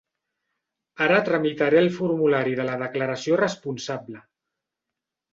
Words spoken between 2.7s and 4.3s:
declaració responsable.